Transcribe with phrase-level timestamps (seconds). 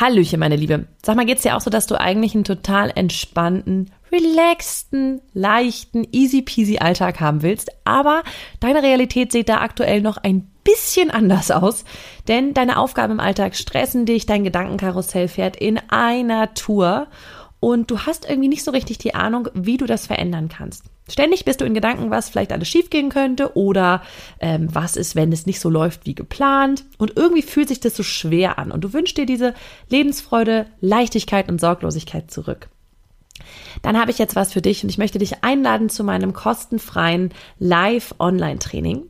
[0.00, 0.86] Hallöchen, meine Liebe.
[1.04, 6.42] Sag mal, geht's dir auch so, dass du eigentlich einen total entspannten, relaxten, leichten, easy
[6.42, 8.22] peasy Alltag haben willst, aber
[8.60, 11.84] deine Realität sieht da aktuell noch ein bisschen anders aus,
[12.28, 17.08] denn deine Aufgaben im Alltag stressen dich, dein Gedankenkarussell fährt in einer Tour
[17.60, 20.84] und du hast irgendwie nicht so richtig die Ahnung, wie du das verändern kannst.
[21.10, 24.02] Ständig bist du in Gedanken, was vielleicht alles schiefgehen könnte oder
[24.40, 26.84] ähm, was ist, wenn es nicht so läuft wie geplant.
[26.98, 29.54] Und irgendwie fühlt sich das so schwer an und du wünschst dir diese
[29.88, 32.68] Lebensfreude, Leichtigkeit und Sorglosigkeit zurück.
[33.82, 37.32] Dann habe ich jetzt was für dich und ich möchte dich einladen zu meinem kostenfreien
[37.58, 39.08] Live-Online-Training.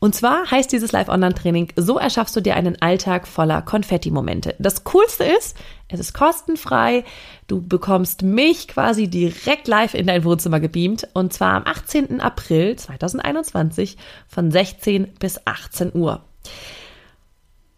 [0.00, 4.54] Und zwar heißt dieses Live-Online-Training, so erschaffst du dir einen Alltag voller Konfetti-Momente.
[4.60, 5.56] Das Coolste ist,
[5.88, 7.04] es ist kostenfrei.
[7.48, 11.08] Du bekommst mich quasi direkt live in dein Wohnzimmer gebeamt.
[11.14, 12.20] Und zwar am 18.
[12.20, 13.96] April 2021
[14.28, 16.22] von 16 bis 18 Uhr.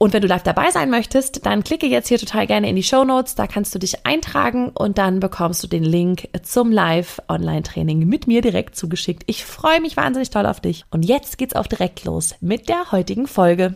[0.02, 2.82] Und wenn du live dabei sein möchtest, dann klicke jetzt hier total gerne in die
[2.82, 3.34] Show Notes.
[3.34, 8.40] Da kannst du dich eintragen und dann bekommst du den Link zum Live-Online-Training mit mir
[8.40, 9.24] direkt zugeschickt.
[9.26, 10.86] Ich freue mich wahnsinnig toll auf dich.
[10.90, 13.74] Und jetzt geht's auch direkt los mit der heutigen Folge.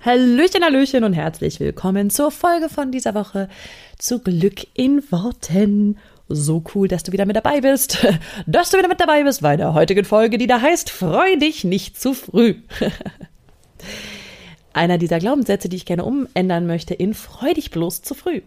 [0.00, 3.50] Hallöchen, Hallöchen und herzlich willkommen zur Folge von dieser Woche
[3.98, 5.98] zu Glück in Worten.
[6.30, 8.06] So cool, dass du wieder mit dabei bist.
[8.46, 11.62] Dass du wieder mit dabei bist bei der heutigen Folge, die da heißt, freu dich
[11.62, 12.54] nicht zu früh.
[14.76, 18.42] einer dieser Glaubenssätze, die ich gerne umändern möchte, in freu dich bloß zu früh.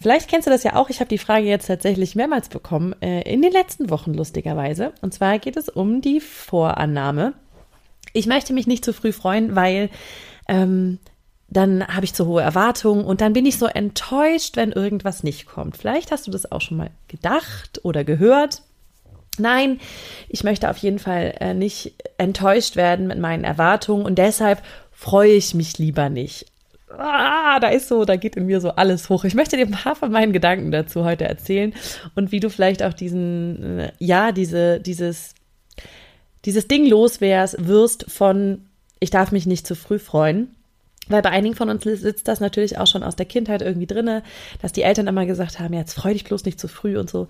[0.00, 0.90] Vielleicht kennst du das ja auch.
[0.90, 4.92] Ich habe die Frage jetzt tatsächlich mehrmals bekommen, äh, in den letzten Wochen lustigerweise.
[5.00, 7.34] Und zwar geht es um die Vorannahme.
[8.12, 9.90] Ich möchte mich nicht zu früh freuen, weil
[10.48, 10.98] ähm,
[11.48, 15.46] dann habe ich zu hohe Erwartungen und dann bin ich so enttäuscht, wenn irgendwas nicht
[15.46, 15.76] kommt.
[15.76, 18.62] Vielleicht hast du das auch schon mal gedacht oder gehört.
[19.38, 19.80] Nein,
[20.28, 24.62] ich möchte auf jeden Fall äh, nicht enttäuscht werden mit meinen Erwartungen und deshalb
[25.02, 26.46] freue ich mich lieber nicht.
[26.96, 29.24] Ah, da ist so, da geht in mir so alles hoch.
[29.24, 31.74] Ich möchte dir ein paar von meinen Gedanken dazu heute erzählen
[32.14, 35.34] und wie du vielleicht auch diesen, äh, ja, diese, dieses,
[36.44, 38.66] dieses Ding los wirst von,
[39.00, 40.54] ich darf mich nicht zu früh freuen.
[41.08, 44.22] Weil bei einigen von uns sitzt das natürlich auch schon aus der Kindheit irgendwie drinne,
[44.60, 47.26] dass die Eltern immer gesagt haben, jetzt freu dich bloß nicht zu früh und so.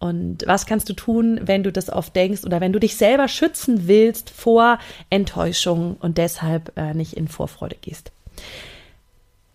[0.00, 3.28] Und was kannst du tun, wenn du das oft denkst oder wenn du dich selber
[3.28, 4.78] schützen willst vor
[5.10, 8.10] Enttäuschung und deshalb äh, nicht in Vorfreude gehst?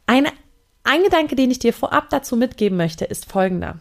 [0.06, 0.30] Eine,
[0.84, 3.80] ein Gedanke, den ich dir vorab dazu mitgeben möchte, ist folgender.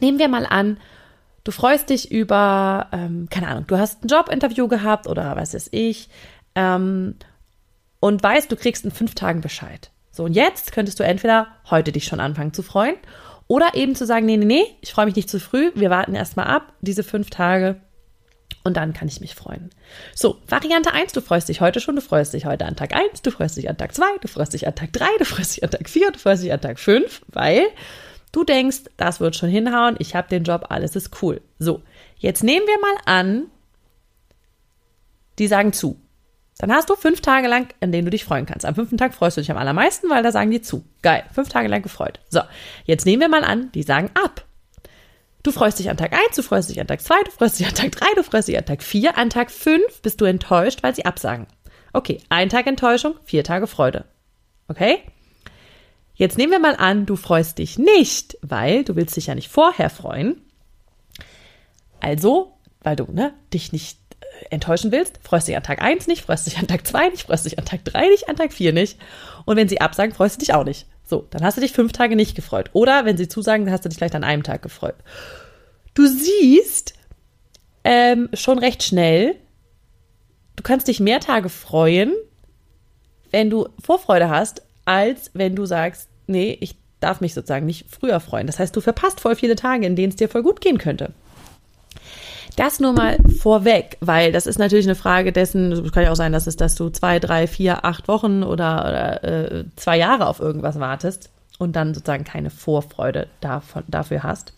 [0.00, 0.78] Nehmen wir mal an,
[1.42, 5.68] du freust dich über, ähm, keine Ahnung, du hast ein Jobinterview gehabt oder was weiß
[5.72, 6.08] ich
[6.54, 7.16] ähm,
[7.98, 9.90] und weißt, du kriegst in fünf Tagen Bescheid.
[10.12, 12.94] So, und jetzt könntest du entweder heute dich schon anfangen zu freuen
[13.52, 16.14] oder eben zu sagen, nee, nee, nee, ich freue mich nicht zu früh, wir warten
[16.14, 17.78] erstmal ab, diese fünf Tage
[18.64, 19.68] und dann kann ich mich freuen.
[20.14, 23.20] So, Variante 1, du freust dich heute schon, du freust dich heute an Tag 1,
[23.20, 25.64] du freust dich an Tag 2, du freust dich an Tag 3, du freust dich
[25.64, 27.64] an Tag 4, du freust dich an Tag 5, weil
[28.32, 31.42] du denkst, das wird schon hinhauen, ich habe den Job, alles ist cool.
[31.58, 31.82] So,
[32.16, 33.50] jetzt nehmen wir mal an,
[35.38, 36.00] die sagen zu.
[36.62, 38.64] Dann hast du fünf Tage lang, an denen du dich freuen kannst.
[38.64, 40.84] Am fünften Tag freust du dich am allermeisten, weil da sagen die zu.
[41.02, 42.20] Geil, fünf Tage lang gefreut.
[42.30, 42.40] So,
[42.84, 44.44] jetzt nehmen wir mal an, die sagen ab.
[45.42, 47.66] Du freust dich an Tag 1, du freust dich an Tag 2, du freust dich
[47.66, 49.18] an Tag 3, du freust dich an Tag 4.
[49.18, 51.48] An Tag 5 bist du enttäuscht, weil sie absagen.
[51.92, 54.04] Okay, ein Tag Enttäuschung, vier Tage Freude.
[54.68, 55.00] Okay?
[56.14, 59.48] Jetzt nehmen wir mal an, du freust dich nicht, weil du willst dich ja nicht
[59.48, 60.40] vorher freuen.
[61.98, 63.98] Also, weil du ne, dich nicht
[64.50, 67.46] enttäuschen willst, freust dich an Tag 1 nicht, freust dich an Tag 2 nicht, freust
[67.46, 68.98] dich an Tag 3 nicht, an Tag 4 nicht.
[69.44, 70.86] Und wenn sie absagen, freust du dich auch nicht.
[71.04, 72.70] So, dann hast du dich fünf Tage nicht gefreut.
[72.72, 74.94] Oder wenn sie zusagen, dann hast du dich vielleicht an einem Tag gefreut.
[75.94, 76.94] Du siehst
[77.84, 79.34] ähm, schon recht schnell,
[80.56, 82.14] du kannst dich mehr Tage freuen,
[83.30, 88.20] wenn du Vorfreude hast, als wenn du sagst, nee, ich darf mich sozusagen nicht früher
[88.20, 88.46] freuen.
[88.46, 91.12] Das heißt, du verpasst voll viele Tage, in denen es dir voll gut gehen könnte.
[92.56, 96.16] Das nur mal vorweg, weil das ist natürlich eine Frage dessen, es kann ja auch
[96.16, 100.26] sein, dass es, dass du zwei, drei, vier, acht Wochen oder, oder äh, zwei Jahre
[100.26, 104.52] auf irgendwas wartest und dann sozusagen keine Vorfreude davon, dafür hast.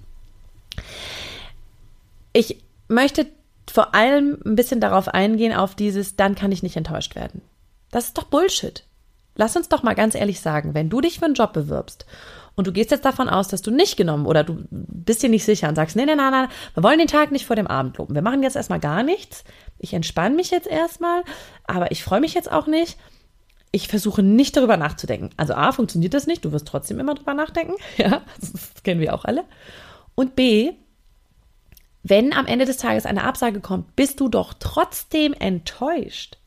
[2.33, 2.59] Ich
[2.89, 3.27] möchte
[3.71, 7.43] vor allem ein bisschen darauf eingehen, auf dieses, dann kann ich nicht enttäuscht werden.
[7.91, 8.85] Das ist doch Bullshit.
[9.37, 12.07] Lass uns doch mal ganz ehrlich sagen, wenn du dich für einen Job bewirbst
[12.57, 15.45] und du gehst jetzt davon aus, dass du nicht genommen oder du bist dir nicht
[15.45, 17.99] sicher und sagst, nee, nee, nee, nee, wir wollen den Tag nicht vor dem Abend
[17.99, 18.15] loben.
[18.15, 19.45] Wir machen jetzt erstmal gar nichts.
[19.79, 21.25] Ich entspanne mich jetzt erstmal,
[21.65, 22.97] aber ich freue mich jetzt auch nicht.
[23.73, 25.31] Ich versuche nicht darüber nachzudenken.
[25.37, 27.75] Also A, funktioniert das nicht, du wirst trotzdem immer darüber nachdenken.
[27.97, 29.45] Ja, das kennen wir auch alle.
[30.15, 30.75] Und B,
[32.05, 36.39] wenn am Ende des Tages eine Absage kommt, bist du doch trotzdem enttäuscht.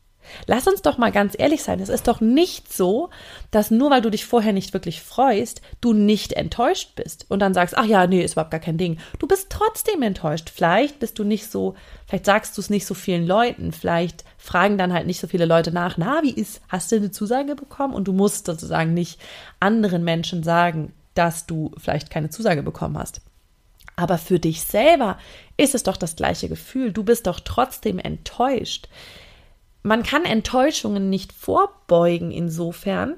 [0.46, 1.80] Lass uns doch mal ganz ehrlich sein.
[1.80, 3.10] Es ist doch nicht so,
[3.50, 7.54] dass nur weil du dich vorher nicht wirklich freust, du nicht enttäuscht bist und dann
[7.54, 8.98] sagst, ach ja, nee, ist überhaupt gar kein Ding.
[9.18, 10.50] Du bist trotzdem enttäuscht.
[10.54, 11.74] Vielleicht bist du nicht so,
[12.06, 15.44] vielleicht sagst du es nicht so vielen Leuten, vielleicht fragen dann halt nicht so viele
[15.44, 17.94] Leute nach, na, wie ist, hast du eine Zusage bekommen?
[17.94, 19.20] Und du musst sozusagen nicht
[19.60, 23.20] anderen Menschen sagen, dass du vielleicht keine Zusage bekommen hast.
[23.98, 25.18] Aber für dich selber
[25.56, 26.92] ist es doch das gleiche Gefühl.
[26.92, 28.88] Du bist doch trotzdem enttäuscht
[29.82, 33.14] man kann Enttäuschungen nicht vorbeugen insofern,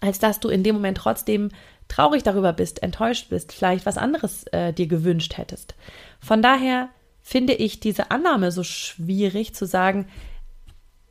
[0.00, 1.50] als dass du in dem Moment trotzdem
[1.88, 5.74] traurig darüber bist, enttäuscht bist, vielleicht was anderes äh, dir gewünscht hättest.
[6.20, 6.88] Von daher
[7.22, 10.06] finde ich diese Annahme so schwierig zu sagen,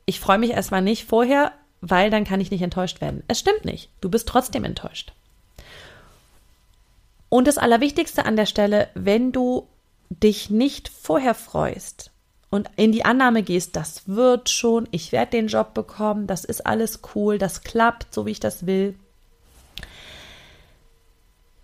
[0.05, 3.23] ich freue mich erstmal nicht vorher, weil dann kann ich nicht enttäuscht werden.
[3.27, 3.89] Es stimmt nicht.
[4.01, 5.13] Du bist trotzdem enttäuscht.
[7.29, 9.67] Und das Allerwichtigste an der Stelle, wenn du
[10.09, 12.11] dich nicht vorher freust,
[12.53, 16.67] und in die Annahme gehst, das wird schon, ich werde den Job bekommen, das ist
[16.67, 18.93] alles cool, das klappt, so wie ich das will,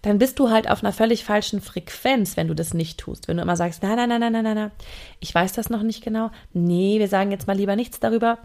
[0.01, 3.27] dann bist du halt auf einer völlig falschen Frequenz, wenn du das nicht tust.
[3.27, 4.71] Wenn du immer sagst, nein, nein, nein, nein, nein, nein,
[5.19, 6.31] ich weiß das noch nicht genau.
[6.53, 8.39] Nee, wir sagen jetzt mal lieber nichts darüber.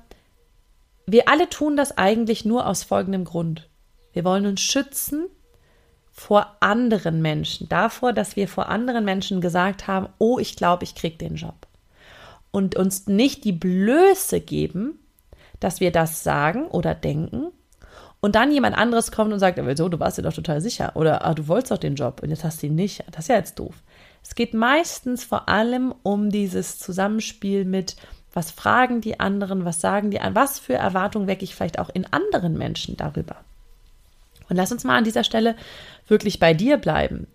[1.06, 3.70] Wir alle tun das eigentlich nur aus folgendem Grund.
[4.12, 5.28] Wir wollen uns schützen
[6.12, 10.94] vor anderen Menschen, davor, dass wir vor anderen Menschen gesagt haben, oh, ich glaube, ich
[10.94, 11.66] krieg den Job
[12.54, 15.00] und uns nicht die Blöße geben,
[15.58, 17.48] dass wir das sagen oder denken
[18.20, 21.26] und dann jemand anderes kommt und sagt, so, du warst dir doch total sicher oder
[21.26, 23.02] ah, du wolltest doch den Job und jetzt hast du ihn nicht.
[23.10, 23.74] Das ist ja jetzt doof.
[24.22, 27.96] Es geht meistens vor allem um dieses Zusammenspiel mit,
[28.32, 31.90] was fragen die anderen, was sagen die an, was für Erwartungen wecke ich vielleicht auch
[31.90, 33.36] in anderen Menschen darüber.
[34.48, 35.56] Und lass uns mal an dieser Stelle
[36.06, 37.26] wirklich bei dir bleiben.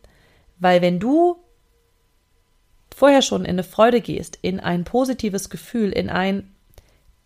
[0.59, 1.35] Weil wenn du
[2.99, 6.53] vorher schon in eine Freude gehst, in ein positives Gefühl, in ein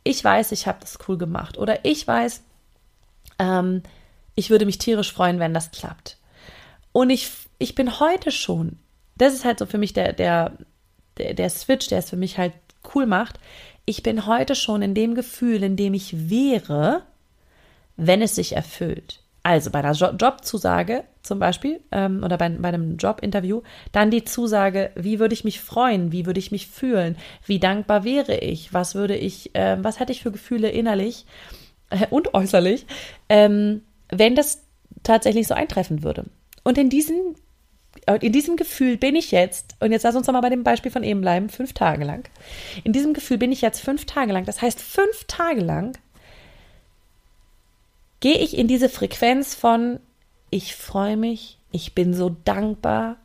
[0.04, 2.44] Ich weiß, ich habe das cool gemacht oder ich weiß,
[3.40, 3.82] ähm,
[4.36, 6.18] ich würde mich tierisch freuen, wenn das klappt.
[6.92, 8.78] Und ich, ich bin heute schon,
[9.18, 10.52] das ist halt so für mich der, der,
[11.18, 12.54] der, der Switch, der es für mich halt
[12.94, 13.40] cool macht.
[13.86, 17.02] Ich bin heute schon in dem Gefühl, in dem ich wäre,
[17.98, 19.23] wenn es sich erfüllt.
[19.44, 23.62] Also bei einer Jobzusage zum Beispiel ähm, oder bei, bei einem Jobinterview,
[23.92, 28.06] dann die Zusage, wie würde ich mich freuen, wie würde ich mich fühlen, wie dankbar
[28.06, 31.26] wäre ich, was würde ich, äh, was hätte ich für Gefühle innerlich
[31.90, 32.86] äh, und äußerlich,
[33.28, 34.64] ähm, wenn das
[35.04, 36.26] tatsächlich so eintreffen würde.
[36.64, 37.36] Und in diesem,
[38.22, 40.92] in diesem Gefühl bin ich jetzt, und jetzt lass uns doch mal bei dem Beispiel
[40.92, 42.30] von eben bleiben, fünf Tage lang.
[42.86, 44.46] In diesem Gefühl bin ich jetzt fünf Tage lang.
[44.46, 45.98] Das heißt, fünf Tage lang
[48.24, 50.00] gehe ich in diese Frequenz von
[50.50, 53.18] ich freue mich, ich bin so dankbar,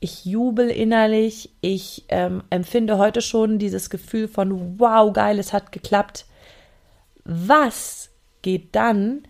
[0.00, 5.72] ich jubel innerlich, ich ähm, empfinde heute schon dieses Gefühl von wow, geil, es hat
[5.72, 6.24] geklappt.
[7.24, 8.08] Was
[8.40, 9.28] geht dann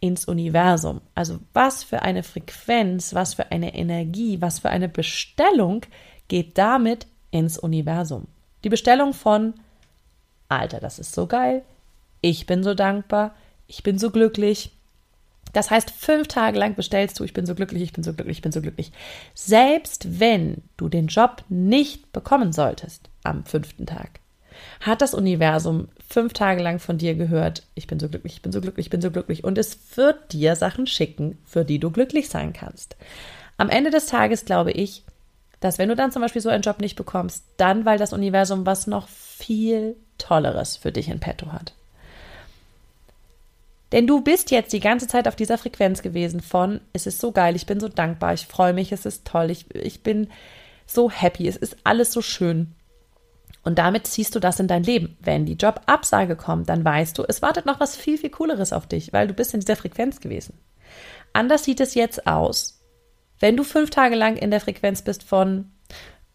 [0.00, 1.00] ins Universum?
[1.14, 5.82] Also was für eine Frequenz, was für eine Energie, was für eine Bestellung
[6.26, 8.26] geht damit ins Universum?
[8.64, 9.54] Die Bestellung von
[10.48, 11.62] Alter, das ist so geil,
[12.20, 13.32] ich bin so dankbar,
[13.66, 14.72] ich bin so glücklich.
[15.52, 18.38] Das heißt, fünf Tage lang bestellst du, ich bin so glücklich, ich bin so glücklich,
[18.38, 18.92] ich bin so glücklich.
[19.34, 24.20] Selbst wenn du den Job nicht bekommen solltest am fünften Tag,
[24.80, 28.52] hat das Universum fünf Tage lang von dir gehört, ich bin so glücklich, ich bin
[28.52, 29.44] so glücklich, ich bin so glücklich.
[29.44, 32.96] Und es wird dir Sachen schicken, für die du glücklich sein kannst.
[33.56, 35.04] Am Ende des Tages glaube ich,
[35.60, 38.66] dass wenn du dann zum Beispiel so einen Job nicht bekommst, dann, weil das Universum
[38.66, 41.72] was noch viel Tolleres für dich in petto hat.
[43.92, 47.32] Denn du bist jetzt die ganze Zeit auf dieser Frequenz gewesen von, es ist so
[47.32, 50.28] geil, ich bin so dankbar, ich freue mich, es ist toll, ich, ich bin
[50.86, 52.74] so happy, es ist alles so schön.
[53.62, 55.16] Und damit ziehst du das in dein Leben.
[55.20, 58.86] Wenn die Jobabsage kommt, dann weißt du, es wartet noch was viel, viel Cooleres auf
[58.86, 60.58] dich, weil du bist in dieser Frequenz gewesen.
[61.32, 62.80] Anders sieht es jetzt aus.
[63.40, 65.72] Wenn du fünf Tage lang in der Frequenz bist von,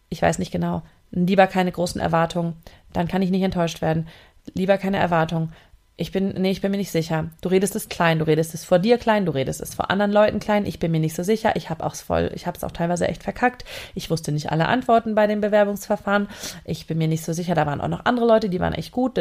[0.08, 2.54] ich weiß nicht genau, lieber keine großen Erwartungen,
[2.92, 4.08] dann kann ich nicht enttäuscht werden.
[4.54, 5.52] Lieber keine Erwartungen,
[5.96, 7.30] ich bin, nee, ich bin mir nicht sicher.
[7.42, 10.10] Du redest es klein, du redest es vor dir klein, du redest es vor anderen
[10.10, 10.64] Leuten klein.
[10.64, 11.54] Ich bin mir nicht so sicher.
[11.54, 13.64] Ich habe auch voll, ich habe es auch teilweise echt verkackt.
[13.94, 16.28] Ich wusste nicht alle Antworten bei dem Bewerbungsverfahren.
[16.64, 17.54] Ich bin mir nicht so sicher.
[17.54, 19.18] Da waren auch noch andere Leute, die waren echt gut.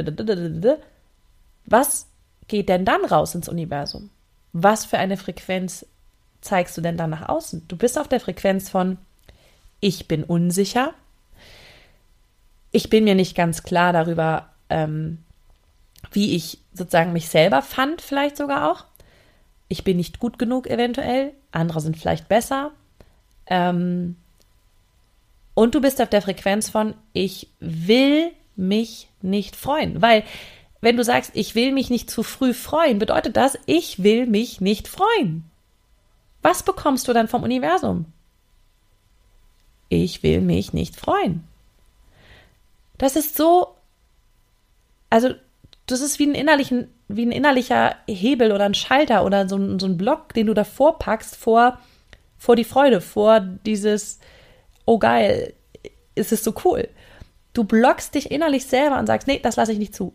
[1.65, 2.07] Was
[2.47, 4.09] geht denn dann raus ins Universum?
[4.53, 5.85] Was für eine Frequenz
[6.39, 7.65] zeigst du denn dann nach außen?
[7.67, 8.97] Du bist auf der Frequenz von
[9.81, 10.93] ich bin unsicher,
[12.71, 15.19] ich bin mir nicht ganz klar darüber, ähm,
[16.11, 18.85] wie ich sozusagen mich selber fand, vielleicht sogar auch.
[19.67, 22.71] Ich bin nicht gut genug eventuell, andere sind vielleicht besser.
[23.47, 24.17] Ähm,
[25.53, 30.23] und du bist auf der Frequenz von ich will mich nicht freuen, weil
[30.81, 34.61] wenn du sagst, ich will mich nicht zu früh freuen, bedeutet das, ich will mich
[34.61, 35.49] nicht freuen.
[36.41, 38.05] Was bekommst du dann vom Universum?
[39.89, 41.47] Ich will mich nicht freuen.
[42.97, 43.75] Das ist so,
[45.09, 45.35] also
[45.91, 49.79] das ist wie ein, innerlichen, wie ein innerlicher Hebel oder ein Schalter oder so ein,
[49.79, 51.79] so ein Block, den du davor packst, vor,
[52.37, 54.19] vor die Freude, vor dieses,
[54.85, 55.53] oh geil,
[56.15, 56.87] ist es so cool.
[57.53, 60.13] Du blockst dich innerlich selber und sagst, nee, das lasse ich nicht zu.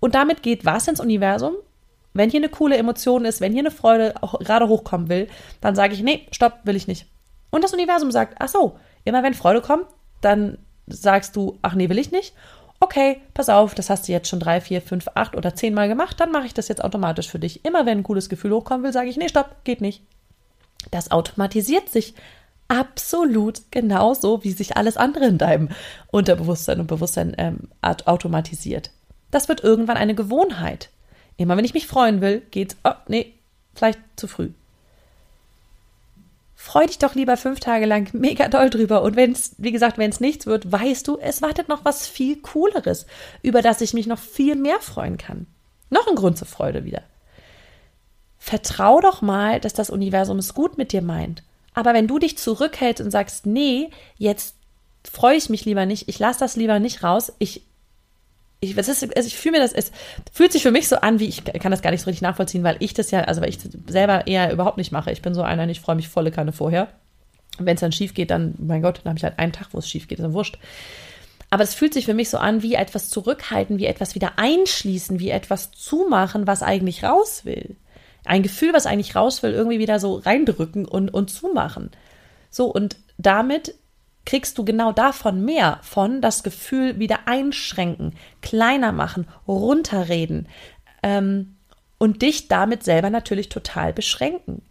[0.00, 1.54] Und damit geht was ins Universum?
[2.12, 5.28] Wenn hier eine coole Emotion ist, wenn hier eine Freude gerade hochkommen will,
[5.60, 7.06] dann sage ich, nee, stopp, will ich nicht.
[7.50, 9.86] Und das Universum sagt, ach so, immer wenn Freude kommt,
[10.20, 12.34] dann sagst du, ach nee, will ich nicht.
[12.80, 15.88] Okay, pass auf, das hast du jetzt schon drei, vier, fünf, acht oder zehn Mal
[15.88, 17.64] gemacht, dann mache ich das jetzt automatisch für dich.
[17.64, 20.02] Immer wenn ein cooles Gefühl hochkommen will, sage ich, nee, stopp, geht nicht.
[20.90, 22.14] Das automatisiert sich
[22.68, 25.68] absolut genauso, wie sich alles andere in deinem
[26.10, 28.90] Unterbewusstsein und Bewusstsein ähm, automatisiert.
[29.30, 30.90] Das wird irgendwann eine Gewohnheit.
[31.36, 33.34] Immer wenn ich mich freuen will, geht's, oh, nee,
[33.74, 34.50] vielleicht zu früh.
[36.64, 39.02] Freu dich doch lieber fünf Tage lang mega doll drüber.
[39.02, 42.06] Und wenn es, wie gesagt, wenn es nichts wird, weißt du, es wartet noch was
[42.06, 43.04] viel Cooleres,
[43.42, 45.46] über das ich mich noch viel mehr freuen kann.
[45.90, 47.02] Noch ein Grund zur Freude wieder.
[48.38, 51.42] Vertrau doch mal, dass das Universum es gut mit dir meint.
[51.74, 54.56] Aber wenn du dich zurückhältst und sagst, nee, jetzt
[55.04, 57.66] freue ich mich lieber nicht, ich lasse das lieber nicht raus, ich
[58.64, 59.92] ich, ist, also ich fühle mir das, es
[60.32, 62.64] fühlt sich für mich so an, wie ich kann das gar nicht so richtig nachvollziehen,
[62.64, 65.12] weil ich das ja, also weil ich selber eher überhaupt nicht mache.
[65.12, 66.88] Ich bin so einer, ich freue mich volle Kanne vorher.
[67.58, 69.78] Wenn es dann schief geht, dann, mein Gott, dann habe ich halt einen Tag, wo
[69.78, 70.58] es schief geht, ist dann wurscht.
[71.50, 75.20] Aber es fühlt sich für mich so an, wie etwas zurückhalten, wie etwas wieder einschließen,
[75.20, 77.76] wie etwas zumachen, was eigentlich raus will.
[78.24, 81.90] Ein Gefühl, was eigentlich raus will, irgendwie wieder so reindrücken und, und zumachen.
[82.50, 83.74] So, und damit
[84.26, 90.48] kriegst du genau davon mehr, von das Gefühl wieder einschränken, kleiner machen, runterreden
[91.02, 91.56] ähm,
[91.98, 94.62] und dich damit selber natürlich total beschränken.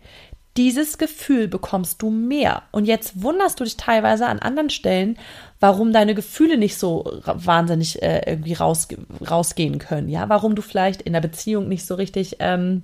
[0.55, 2.61] Dieses Gefühl bekommst du mehr.
[2.71, 5.17] Und jetzt wunderst du dich teilweise an anderen Stellen,
[5.59, 8.87] warum deine Gefühle nicht so wahnsinnig äh, irgendwie raus,
[9.27, 10.09] rausgehen können.
[10.09, 12.83] Ja, warum du vielleicht in der Beziehung nicht so richtig ähm,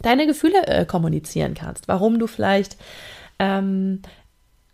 [0.00, 1.86] deine Gefühle äh, kommunizieren kannst.
[1.86, 2.78] Warum du vielleicht
[3.38, 4.00] ähm,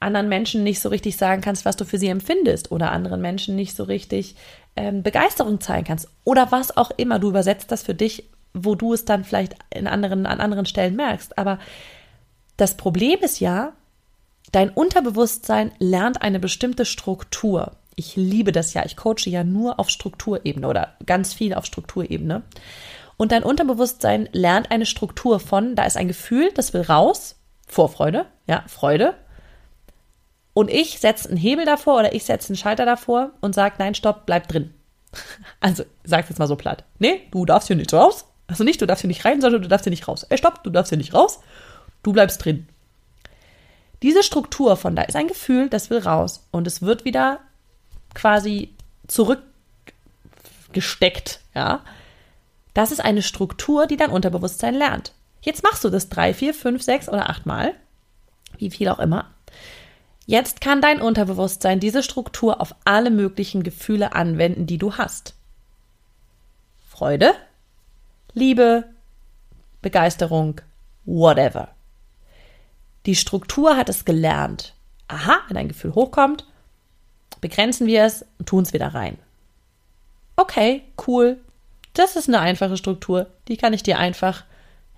[0.00, 3.57] anderen Menschen nicht so richtig sagen kannst, was du für sie empfindest oder anderen Menschen
[3.57, 4.37] nicht so richtig
[4.76, 7.19] ähm, Begeisterung zeigen kannst oder was auch immer.
[7.19, 10.97] Du übersetzt das für dich, wo du es dann vielleicht in anderen, an anderen Stellen
[10.97, 11.37] merkst.
[11.37, 11.59] Aber
[12.57, 13.73] das Problem ist ja,
[14.52, 17.73] dein Unterbewusstsein lernt eine bestimmte Struktur.
[17.97, 18.85] Ich liebe das ja.
[18.85, 22.43] Ich coache ja nur auf Strukturebene oder ganz viel auf Strukturebene.
[23.17, 27.35] Und dein Unterbewusstsein lernt eine Struktur von, da ist ein Gefühl, das will raus,
[27.67, 29.14] Vorfreude, ja, Freude,
[30.58, 33.94] und ich setze einen Hebel davor oder ich setze einen Schalter davor und sage, nein,
[33.94, 34.74] stopp, bleib drin.
[35.60, 36.82] Also, sag's jetzt mal so platt.
[36.98, 38.24] Nee, du darfst hier nicht raus.
[38.48, 40.26] Also nicht, du darfst hier nicht rein, sondern du darfst hier nicht raus.
[40.28, 41.38] Ey, stopp, du darfst hier nicht raus.
[42.02, 42.66] Du bleibst drin.
[44.02, 46.44] Diese Struktur von da ist ein Gefühl, das will raus.
[46.50, 47.38] Und es wird wieder
[48.14, 48.74] quasi
[49.06, 51.84] zurückgesteckt, ja.
[52.74, 55.12] Das ist eine Struktur, die dein Unterbewusstsein lernt.
[55.40, 57.76] Jetzt machst du das drei, vier, fünf, sechs oder acht Mal,
[58.58, 59.26] wie viel auch immer.
[60.28, 65.35] Jetzt kann dein Unterbewusstsein diese Struktur auf alle möglichen Gefühle anwenden, die du hast.
[66.87, 67.32] Freude,
[68.35, 68.85] Liebe,
[69.80, 70.61] Begeisterung,
[71.06, 71.68] whatever.
[73.06, 74.75] Die Struktur hat es gelernt.
[75.08, 76.44] Aha, wenn ein Gefühl hochkommt,
[77.40, 79.16] begrenzen wir es und tun es wieder rein.
[80.37, 81.38] Okay, cool.
[81.94, 83.28] Das ist eine einfache Struktur.
[83.49, 84.44] Die kann ich dir einfach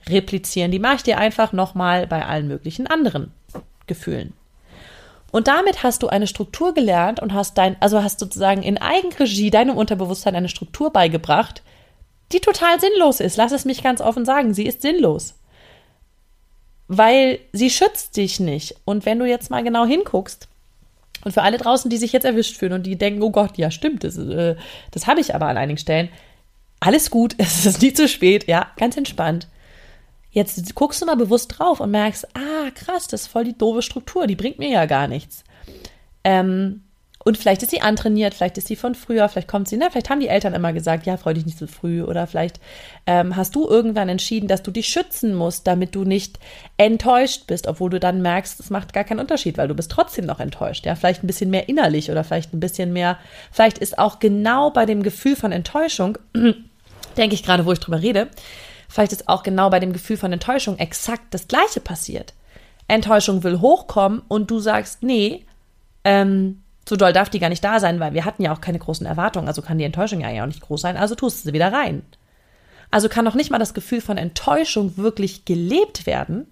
[0.08, 0.72] replizieren.
[0.72, 3.32] Die mache ich dir einfach nochmal bei allen möglichen anderen
[3.86, 4.32] Gefühlen.
[5.30, 9.50] Und damit hast du eine Struktur gelernt und hast dein, also hast sozusagen in Eigenregie
[9.50, 11.62] deinem Unterbewusstsein eine Struktur beigebracht,
[12.32, 13.36] die total sinnlos ist.
[13.36, 15.34] Lass es mich ganz offen sagen, sie ist sinnlos.
[16.88, 18.76] Weil sie schützt dich nicht.
[18.84, 20.48] Und wenn du jetzt mal genau hinguckst,
[21.24, 23.70] und für alle draußen, die sich jetzt erwischt fühlen und die denken, oh Gott, ja,
[23.70, 24.56] stimmt, das, äh,
[24.90, 26.08] das habe ich aber an einigen Stellen.
[26.80, 29.48] Alles gut, es ist nie zu spät, ja, ganz entspannt.
[30.30, 33.82] Jetzt guckst du mal bewusst drauf und merkst, ah, krass, das ist voll die doofe
[33.82, 35.44] Struktur, die bringt mir ja gar nichts.
[36.24, 36.82] Ähm,
[37.22, 40.08] Und vielleicht ist sie antrainiert, vielleicht ist sie von früher, vielleicht kommt sie, ne, vielleicht
[40.08, 42.02] haben die Eltern immer gesagt, ja, freu dich nicht so früh.
[42.02, 42.60] Oder vielleicht
[43.06, 46.38] ähm, hast du irgendwann entschieden, dass du dich schützen musst, damit du nicht
[46.78, 50.24] enttäuscht bist, obwohl du dann merkst, es macht gar keinen Unterschied, weil du bist trotzdem
[50.24, 50.86] noch enttäuscht.
[50.86, 53.18] Ja, vielleicht ein bisschen mehr innerlich oder vielleicht ein bisschen mehr,
[53.52, 56.16] vielleicht ist auch genau bei dem Gefühl von Enttäuschung,
[57.18, 58.28] denke ich gerade, wo ich drüber rede,
[58.88, 62.32] vielleicht ist auch genau bei dem Gefühl von Enttäuschung exakt das Gleiche passiert.
[62.90, 65.44] Enttäuschung will hochkommen und du sagst, nee,
[66.04, 68.78] ähm, so doll darf die gar nicht da sein, weil wir hatten ja auch keine
[68.78, 71.52] großen Erwartungen, also kann die Enttäuschung ja auch nicht groß sein, also tust du sie
[71.52, 72.02] wieder rein.
[72.90, 76.46] Also kann noch nicht mal das Gefühl von Enttäuschung wirklich gelebt werden,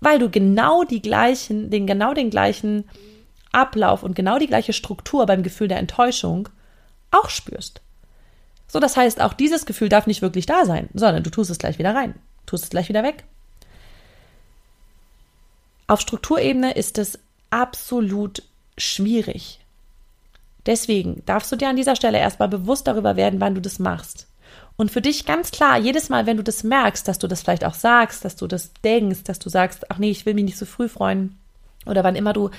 [0.00, 2.84] weil du genau die gleichen, den genau den gleichen
[3.50, 6.48] Ablauf und genau die gleiche Struktur beim Gefühl der Enttäuschung
[7.10, 7.80] auch spürst.
[8.66, 11.58] So, das heißt, auch dieses Gefühl darf nicht wirklich da sein, sondern du tust es
[11.58, 12.14] gleich wieder rein,
[12.44, 13.24] tust es gleich wieder weg.
[15.88, 17.18] Auf Strukturebene ist es
[17.50, 18.42] absolut
[18.76, 19.58] schwierig.
[20.66, 24.28] Deswegen darfst du dir an dieser Stelle erstmal bewusst darüber werden, wann du das machst.
[24.76, 27.64] Und für dich ganz klar, jedes Mal, wenn du das merkst, dass du das vielleicht
[27.64, 30.58] auch sagst, dass du das denkst, dass du sagst, ach nee, ich will mich nicht
[30.58, 31.36] so früh freuen,
[31.86, 32.50] oder wann immer du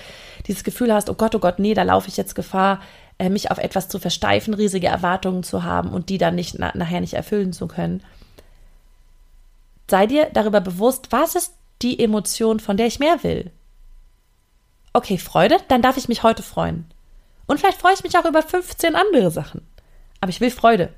[0.48, 2.82] dieses Gefühl hast, oh Gott, oh Gott, nee, da laufe ich jetzt Gefahr,
[3.20, 7.02] äh, mich auf etwas zu versteifen, riesige Erwartungen zu haben und die dann nicht nachher
[7.02, 8.02] nicht erfüllen zu können.
[9.88, 13.52] Sei dir darüber bewusst, was ist die Emotion, von der ich mehr will?
[14.94, 16.86] Okay, Freude, dann darf ich mich heute freuen.
[17.48, 19.62] Und vielleicht freue ich mich auch über 15 andere Sachen.
[20.22, 20.94] Aber ich will Freude.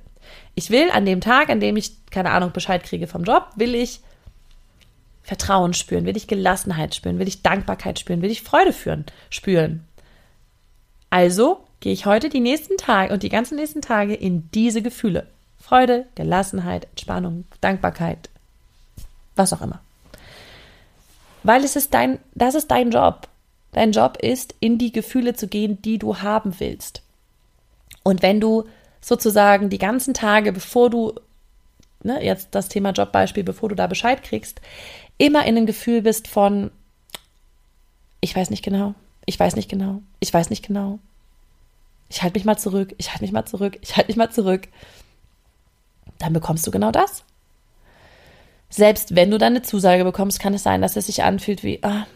[0.55, 3.75] Ich will an dem Tag, an dem ich, keine Ahnung, Bescheid kriege vom Job, will
[3.75, 4.01] ich
[5.23, 9.85] Vertrauen spüren, will ich Gelassenheit spüren, will ich Dankbarkeit spüren, will ich Freude führen, spüren.
[11.09, 15.27] Also gehe ich heute die nächsten Tage und die ganzen nächsten Tage in diese Gefühle.
[15.59, 18.29] Freude, Gelassenheit, Entspannung, Dankbarkeit,
[19.35, 19.81] was auch immer.
[21.43, 23.27] Weil es ist dein, das ist dein Job.
[23.71, 27.03] Dein Job ist, in die Gefühle zu gehen, die du haben willst.
[28.03, 28.65] Und wenn du
[28.99, 31.13] sozusagen die ganzen Tage, bevor du,
[32.03, 34.61] ne, jetzt das Thema Jobbeispiel, bevor du da Bescheid kriegst,
[35.17, 36.71] immer in einem Gefühl bist von,
[38.19, 38.93] ich weiß nicht genau,
[39.25, 40.99] ich weiß nicht genau, ich weiß nicht genau.
[42.09, 44.67] Ich halte mich mal zurück, ich halte mich mal zurück, ich halte mich mal zurück.
[46.17, 47.23] Dann bekommst du genau das.
[48.71, 51.83] Selbst wenn du dann eine Zusage bekommst, kann es sein, dass es sich anfühlt wie,
[51.83, 52.07] ah,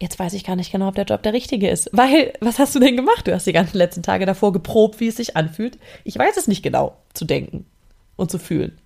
[0.00, 1.88] jetzt weiß ich gar nicht genau, ob der Job der richtige ist.
[1.92, 3.26] Weil, was hast du denn gemacht?
[3.26, 5.78] Du hast die ganzen letzten Tage davor geprobt, wie es sich anfühlt.
[6.04, 7.66] Ich weiß es nicht genau zu denken
[8.16, 8.76] und zu fühlen.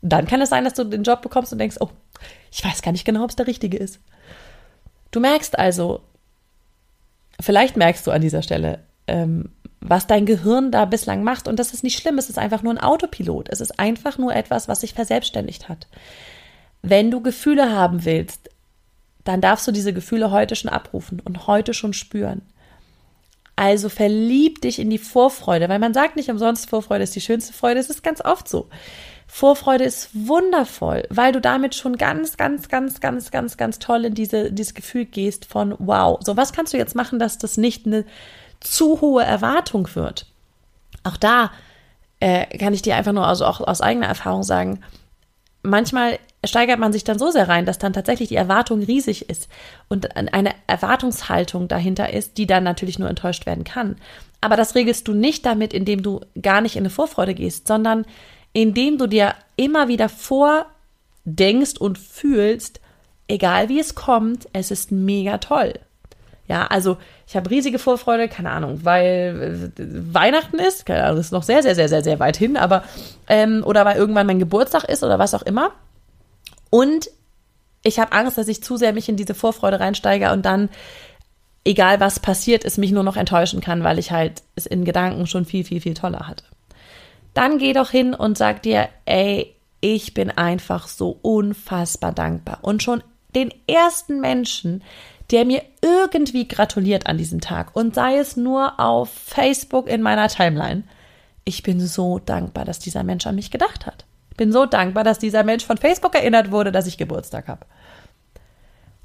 [0.00, 1.90] Dann kann es sein, dass du den Job bekommst und denkst, oh,
[2.50, 4.00] ich weiß gar nicht genau, ob es der richtige ist.
[5.10, 6.00] Du merkst also,
[7.40, 9.50] vielleicht merkst du an dieser Stelle, ähm,
[9.82, 11.48] was dein Gehirn da bislang macht.
[11.48, 13.48] Und das ist nicht schlimm, es ist einfach nur ein Autopilot.
[13.50, 15.88] Es ist einfach nur etwas, was sich verselbstständigt hat.
[16.82, 18.50] Wenn du Gefühle haben willst,
[19.24, 22.42] dann darfst du diese Gefühle heute schon abrufen und heute schon spüren.
[23.54, 27.52] Also verlieb dich in die Vorfreude, weil man sagt nicht umsonst, Vorfreude ist die schönste
[27.52, 27.80] Freude.
[27.80, 28.68] Es ist ganz oft so.
[29.26, 34.14] Vorfreude ist wundervoll, weil du damit schon ganz, ganz, ganz, ganz, ganz, ganz toll in
[34.14, 36.18] diese, dieses Gefühl gehst von wow.
[36.22, 38.04] So, was kannst du jetzt machen, dass das nicht eine
[38.62, 40.26] zu hohe Erwartung wird?
[41.04, 41.50] Auch da
[42.20, 44.80] äh, kann ich dir einfach nur also auch aus eigener Erfahrung sagen,
[45.62, 49.48] manchmal steigert man sich dann so sehr rein, dass dann tatsächlich die Erwartung riesig ist
[49.88, 53.96] und eine Erwartungshaltung dahinter ist, die dann natürlich nur enttäuscht werden kann.
[54.40, 58.04] Aber das regelst du nicht damit, indem du gar nicht in eine Vorfreude gehst, sondern
[58.52, 62.80] indem du dir immer wieder vordenkst und fühlst,
[63.28, 65.74] egal wie es kommt, es ist mega toll.
[66.48, 71.32] Ja, also ich habe riesige Vorfreude, keine Ahnung, weil äh, Weihnachten ist, keine Ahnung, ist
[71.32, 72.82] noch sehr, sehr, sehr, sehr, sehr weit hin, aber
[73.28, 75.70] ähm, oder weil irgendwann mein Geburtstag ist oder was auch immer.
[76.70, 77.08] Und
[77.84, 80.68] ich habe Angst, dass ich zu sehr mich in diese Vorfreude reinsteige und dann,
[81.64, 85.26] egal was passiert, es mich nur noch enttäuschen kann, weil ich halt es in Gedanken
[85.26, 86.44] schon viel, viel, viel toller hatte.
[87.34, 92.58] Dann geh doch hin und sag dir, ey, ich bin einfach so unfassbar dankbar.
[92.62, 93.02] Und schon
[93.34, 94.82] den ersten Menschen,
[95.32, 100.28] der mir irgendwie gratuliert an diesem Tag und sei es nur auf Facebook in meiner
[100.28, 100.84] Timeline,
[101.44, 104.04] ich bin so dankbar, dass dieser Mensch an mich gedacht hat.
[104.36, 107.66] Bin so dankbar, dass dieser Mensch von Facebook erinnert wurde, dass ich Geburtstag habe.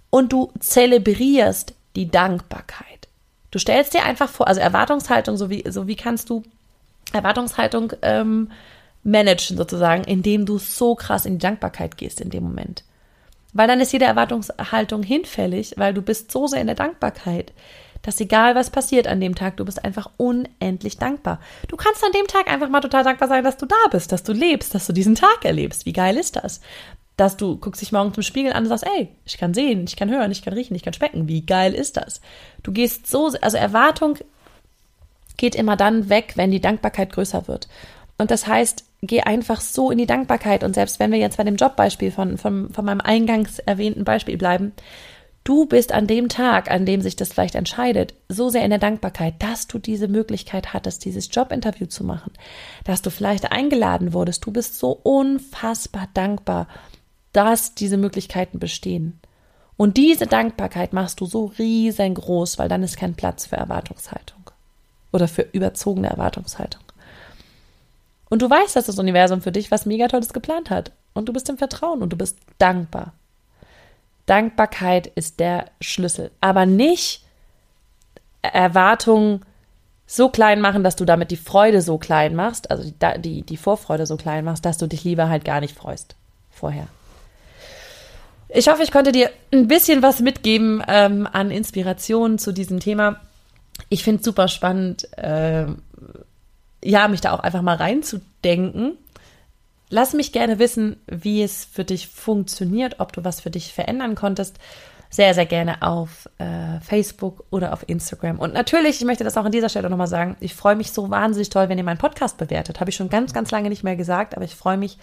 [0.09, 3.07] Und du zelebrierst die Dankbarkeit.
[3.51, 6.43] Du stellst dir einfach vor, also Erwartungshaltung, so wie, so wie kannst du
[7.13, 8.51] Erwartungshaltung ähm,
[9.03, 12.83] managen sozusagen, indem du so krass in die Dankbarkeit gehst in dem Moment.
[13.57, 17.53] Weil dann ist jede Erwartungshaltung hinfällig, weil du bist so sehr in der Dankbarkeit,
[18.03, 21.39] dass egal was passiert an dem Tag, du bist einfach unendlich dankbar.
[21.67, 24.21] Du kannst an dem Tag einfach mal total dankbar sein, dass du da bist, dass
[24.21, 25.87] du lebst, dass du diesen Tag erlebst.
[25.87, 26.61] Wie geil ist das?
[27.15, 29.95] Dass du guckst dich morgen zum Spiegel an und sagst, ey, ich kann sehen, ich
[29.95, 31.27] kann hören, ich kann riechen, ich kann schmecken.
[31.27, 32.21] Wie geil ist das?
[32.61, 34.19] Du gehst so, also Erwartung
[35.35, 37.67] geht immer dann weg, wenn die Dankbarkeit größer wird.
[38.19, 40.63] Und das heißt, geh einfach so in die Dankbarkeit.
[40.63, 44.37] Und selbst wenn wir jetzt bei dem Jobbeispiel von, von, von meinem eingangs erwähnten Beispiel
[44.37, 44.73] bleiben,
[45.43, 48.79] du bist an dem Tag, an dem sich das vielleicht entscheidet, so sehr in der
[48.79, 52.33] Dankbarkeit, dass du diese Möglichkeit hattest, dieses Jobinterview zu machen,
[52.83, 54.45] dass du vielleicht eingeladen wurdest.
[54.45, 56.67] Du bist so unfassbar dankbar,
[57.33, 59.19] dass diese Möglichkeiten bestehen.
[59.77, 64.49] Und diese Dankbarkeit machst du so riesengroß, weil dann ist kein Platz für Erwartungshaltung
[65.13, 66.81] oder für überzogene Erwartungshaltung.
[68.29, 70.91] Und du weißt, dass das Universum für dich was mega Tolles geplant hat.
[71.13, 73.13] Und du bist im Vertrauen und du bist dankbar.
[74.25, 76.31] Dankbarkeit ist der Schlüssel.
[76.41, 77.23] Aber nicht
[78.41, 79.41] Erwartungen
[80.05, 83.57] so klein machen, dass du damit die Freude so klein machst, also die, die, die
[83.57, 86.15] Vorfreude so klein machst, dass du dich lieber halt gar nicht freust
[86.49, 86.87] vorher.
[88.49, 93.19] Ich hoffe, ich konnte dir ein bisschen was mitgeben ähm, an Inspiration zu diesem Thema.
[93.89, 95.65] Ich finde es super spannend, äh,
[96.87, 98.97] ja, mich da auch einfach mal reinzudenken.
[99.89, 104.15] Lass mich gerne wissen, wie es für dich funktioniert, ob du was für dich verändern
[104.15, 104.57] konntest.
[105.09, 108.39] Sehr, sehr gerne auf äh, Facebook oder auf Instagram.
[108.39, 111.09] Und natürlich, ich möchte das auch an dieser Stelle nochmal sagen, ich freue mich so
[111.09, 112.79] wahnsinnig toll, wenn ihr meinen Podcast bewertet.
[112.79, 114.97] Habe ich schon ganz, ganz lange nicht mehr gesagt, aber ich freue mich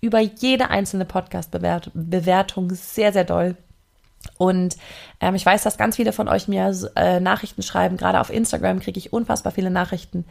[0.00, 3.56] über jede einzelne Podcast-Bewertung sehr, sehr doll.
[4.38, 4.76] Und
[5.20, 7.96] ähm, ich weiß, dass ganz viele von euch mir äh, Nachrichten schreiben.
[7.96, 10.24] Gerade auf Instagram kriege ich unfassbar viele Nachrichten.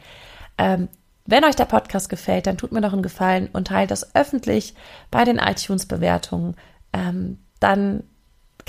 [0.58, 0.89] Ähm,
[1.26, 4.74] wenn euch der Podcast gefällt, dann tut mir doch einen Gefallen und teilt das öffentlich
[5.12, 6.56] bei den iTunes-Bewertungen.
[6.93, 8.04] Ähm, dann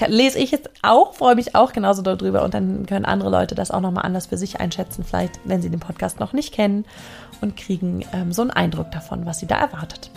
[0.06, 3.70] lese ich jetzt auch, freue mich auch genauso darüber und dann können andere Leute das
[3.70, 6.84] auch nochmal anders für sich einschätzen, vielleicht wenn sie den Podcast noch nicht kennen
[7.40, 10.10] und kriegen ähm, so einen Eindruck davon, was sie da erwartet.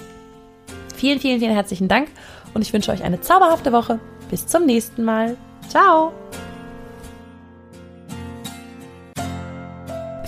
[0.96, 2.10] Vielen, vielen, vielen herzlichen Dank
[2.54, 4.00] und ich wünsche euch eine zauberhafte Woche.
[4.30, 5.36] Bis zum nächsten Mal.
[5.68, 6.21] Ciao!